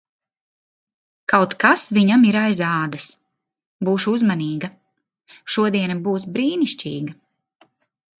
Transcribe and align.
Kaut 1.33 1.51
kas 1.63 1.83
viņam 1.97 2.23
ir 2.29 2.37
aiz 2.39 2.61
ādas. 2.67 3.05
Būšu 3.89 4.13
uzmanīga. 4.15 4.69
Šodiena 5.57 5.99
būs 6.09 6.27
brīnišķīga! 6.39 7.15